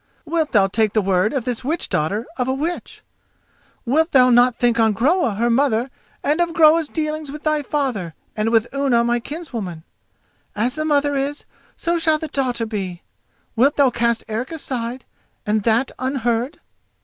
Wilt 0.25 0.51
thou 0.51 0.65
take 0.65 0.93
the 0.93 0.99
word 1.03 1.31
of 1.31 1.45
this 1.45 1.63
witch 1.63 1.87
daughter 1.87 2.25
of 2.35 2.47
a 2.47 2.53
witch? 2.55 3.03
Wilt 3.85 4.13
thou 4.13 4.31
not 4.31 4.55
think 4.55 4.79
on 4.79 4.93
Groa, 4.93 5.35
her 5.35 5.51
mother, 5.51 5.91
and 6.23 6.41
of 6.41 6.55
Groa's 6.55 6.89
dealings 6.89 7.31
with 7.31 7.43
thy 7.43 7.61
father, 7.61 8.15
and 8.35 8.49
with 8.49 8.65
Unna 8.73 9.03
my 9.03 9.19
kinswoman? 9.19 9.83
As 10.55 10.73
the 10.73 10.85
mother 10.85 11.15
is, 11.15 11.45
so 11.77 11.99
shall 11.99 12.17
the 12.17 12.29
daughter 12.29 12.65
be. 12.65 13.03
Wilt 13.55 13.75
thou 13.75 13.91
cast 13.91 14.23
Eric 14.27 14.51
aside, 14.51 15.05
and 15.45 15.61
that 15.65 15.91
unheard?" 15.99 16.59